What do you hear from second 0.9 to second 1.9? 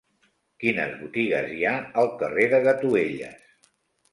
botigues hi ha